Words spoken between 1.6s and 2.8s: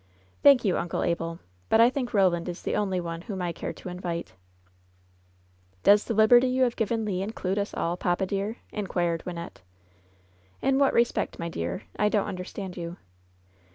but I think Eoland is the